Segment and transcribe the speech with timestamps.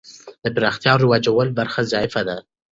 [0.43, 2.37] د پراختیا او رواجول برخه ضعیفه ده.